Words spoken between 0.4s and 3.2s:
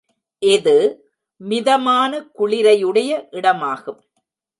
இது மிதமான குளிரையுடைய